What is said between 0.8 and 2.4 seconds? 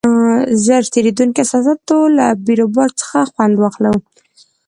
تېرېدونکو احساساتو له